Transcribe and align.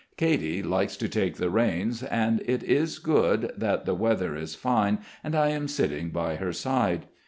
Katy 0.17 0.63
likes 0.63 0.97
to 0.97 1.07
take 1.07 1.35
the 1.35 1.51
reins, 1.51 2.01
and 2.01 2.41
it 2.47 2.63
is 2.63 2.97
good 2.97 3.53
that 3.55 3.85
the 3.85 3.93
weather 3.93 4.35
is 4.35 4.55
fine 4.55 4.97
and 5.23 5.35
I 5.35 5.49
am 5.49 5.67
sitting 5.67 6.09
by 6.09 6.37
her 6.37 6.53
side. 6.53 7.05